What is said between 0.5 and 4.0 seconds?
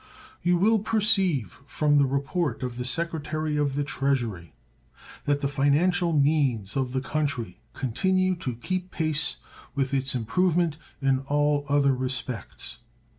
will perceive from the report of the Secretary of the